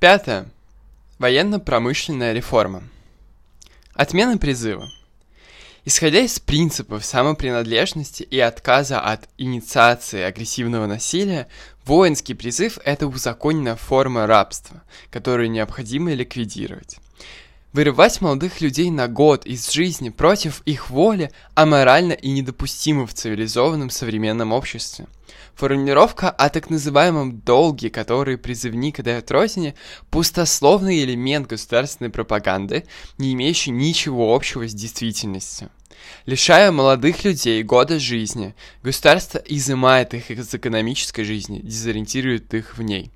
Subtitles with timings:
[0.00, 0.46] Пятое.
[1.18, 2.84] Военно-промышленная реформа.
[3.94, 4.88] Отмена призыва.
[5.84, 11.48] Исходя из принципов самопринадлежности и отказа от инициации агрессивного насилия,
[11.84, 16.98] воинский призыв– это узаконенная форма рабства, которую необходимо ликвидировать.
[17.72, 23.90] Вырывать молодых людей на год из жизни против их воли аморально и недопустимо в цивилизованном
[23.90, 25.06] современном обществе.
[25.54, 29.74] Формулировка о так называемом «долге», который призывник дает родине,
[30.10, 32.84] пустословный элемент государственной пропаганды,
[33.18, 35.68] не имеющий ничего общего с действительностью.
[36.24, 43.10] Лишая молодых людей года жизни, государство изымает их из экономической жизни, дезориентирует их в ней.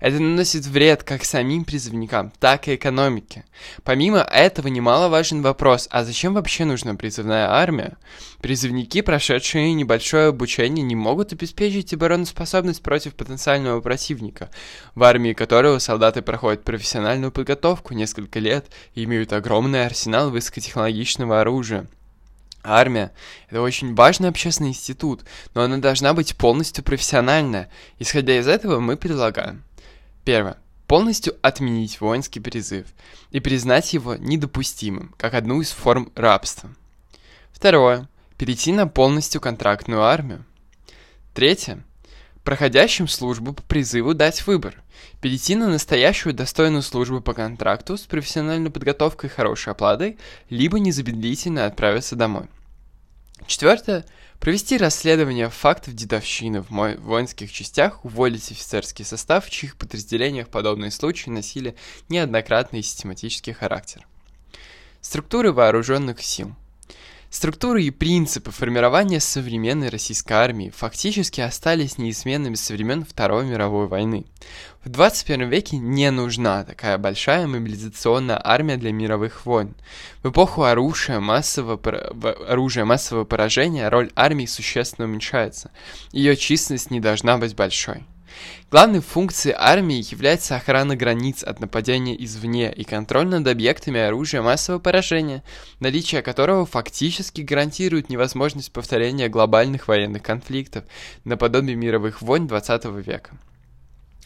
[0.00, 3.44] Это наносит вред как самим призывникам, так и экономике.
[3.84, 7.96] Помимо этого, немаловажен вопрос, а зачем вообще нужна призывная армия?
[8.40, 14.48] Призывники, прошедшие небольшое обучение, не могут обеспечить обороноспособность против потенциального противника,
[14.94, 21.86] в армии которого солдаты проходят профессиональную подготовку несколько лет и имеют огромный арсенал высокотехнологичного оружия.
[22.62, 23.12] Армия–
[23.48, 25.22] это очень важный общественный институт,
[25.54, 27.70] но она должна быть полностью профессиональная.
[27.98, 29.62] Исходя из этого, мы предлагаем
[30.30, 30.58] Первое.
[30.86, 32.86] Полностью отменить воинский призыв
[33.32, 36.70] и признать его недопустимым, как одну из форм рабства.
[37.50, 38.08] Второе.
[38.38, 40.44] Перейти на полностью контрактную армию.
[41.34, 41.82] Третье.
[42.44, 44.80] Проходящим службу по призыву дать выбор.
[45.20, 50.16] Перейти на настоящую достойную службу по контракту с профессиональной подготовкой и хорошей оплатой,
[50.48, 52.46] либо незамедлительно отправиться домой.
[53.50, 54.04] Четвертое.
[54.38, 61.30] Провести расследование фактов дедовщины в воинских частях, уволить офицерский состав, в чьих подразделениях подобные случаи
[61.30, 61.74] носили
[62.08, 64.06] неоднократный и систематический характер.
[65.00, 66.54] Структуры вооруженных сил–
[67.30, 74.26] Структуры и принципы формирования современной российской армии фактически остались неизменными со времен Второй мировой войны.
[74.82, 79.76] В 21 веке не нужна такая большая мобилизационная армия для мировых войн.
[80.24, 81.80] В эпоху оружия массового,
[82.48, 85.70] оружия массового поражения роль армии существенно уменьшается.
[86.10, 88.02] Ее численность не должна быть большой.
[88.70, 94.80] Главной функцией армии является охрана границ от нападения извне и контроль над объектами оружия массового
[94.80, 95.42] поражения,
[95.80, 100.84] наличие которого фактически гарантирует невозможность повторения глобальных военных конфликтов
[101.24, 103.30] наподобие мировых войн 20 века.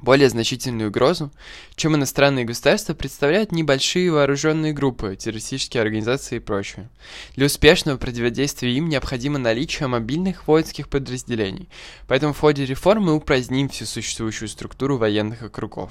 [0.00, 1.32] Более значительную угрозу,
[1.74, 6.88] чем иностранные государства, представляют небольшие вооруженные группы, террористические организации и прочее.
[7.34, 11.68] Для успешного противодействия им необходимо наличие мобильных воинских подразделений,
[12.06, 15.90] поэтому в ходе реформ мы упраздним всю существующую структуру военных округов.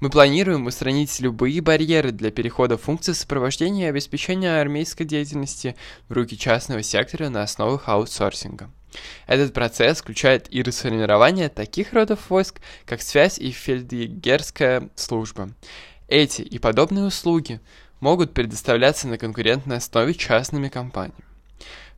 [0.00, 5.76] Мы планируем устранить любые барьеры для перехода функций сопровождения и обеспечения армейской деятельности
[6.08, 8.70] в руки частного сектора на основах аутсорсинга.
[9.26, 15.50] Этот процесс включает и расформирование таких родов войск, как связь и фельдъегерская служба.
[16.08, 17.60] Эти и подобные услуги
[18.00, 21.24] могут предоставляться на конкурентной основе частными компаниями.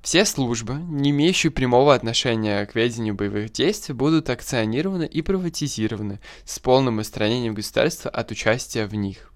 [0.00, 6.58] Все службы, не имеющие прямого отношения к ведению боевых действий, будут акционированы и приватизированы с
[6.60, 9.32] полным устранением государства от участия в них.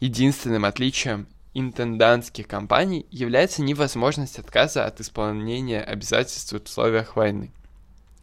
[0.00, 7.50] Единственным отличием интендантских компаний является невозможность отказа от исполнения обязательств в условиях войны.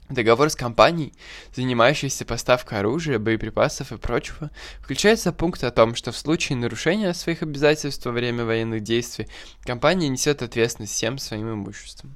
[0.10, 1.14] Договор с компанией,
[1.56, 7.42] занимающейся поставкой оружия, боеприпасов и прочего, включается пункт о том, что в случае нарушения своих
[7.42, 9.28] обязательств во время военных действий
[9.64, 12.16] компания несет ответственность всем своим имуществом.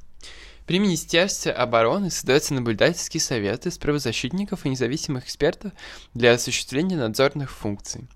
[0.69, 5.72] При Министерстве обороны создается наблюдательский совет из правозащитников и независимых экспертов
[6.13, 8.07] для осуществления надзорных функций.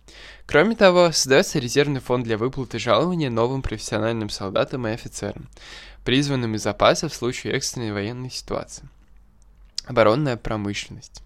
[0.46, 5.50] Кроме того, создается резервный фонд для выплаты жалования новым профессиональным солдатам и офицерам,
[6.06, 8.88] призванным из запаса в случае экстренной военной ситуации.
[9.86, 11.24] Оборонная промышленность.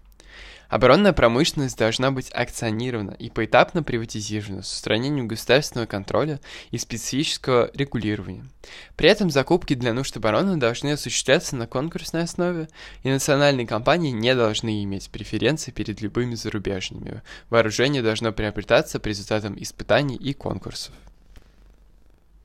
[0.68, 6.40] Оборонная промышленность должна быть акционирована и поэтапно приватизирована с устранением государственного контроля
[6.70, 8.44] и специфического регулирования.
[8.94, 12.68] При этом закупки для нужд обороны должны осуществляться на конкурсной основе,
[13.02, 17.22] и национальные компании не должны иметь преференции перед любыми зарубежными.
[17.48, 20.92] Вооружение должно приобретаться по результатам испытаний и конкурсов.